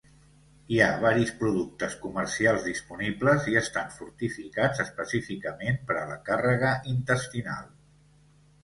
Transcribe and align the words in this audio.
Hi 0.75 0.79
ha 0.85 0.87
varis 1.01 1.33
productes 1.41 1.97
comercials 2.05 2.65
disponibles 2.69 3.51
i 3.53 3.59
estan 3.61 3.93
fortificats 3.99 4.83
específicament 4.87 5.81
per 5.91 6.01
a 6.03 6.09
la 6.15 6.21
càrrega 6.33 6.75
intestinal. 6.97 7.75